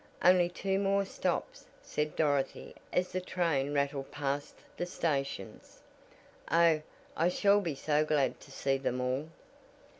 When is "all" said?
8.99-9.27